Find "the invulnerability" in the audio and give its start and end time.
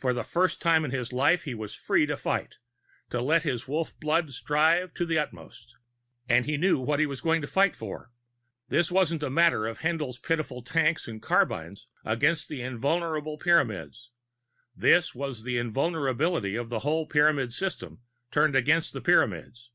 15.44-16.56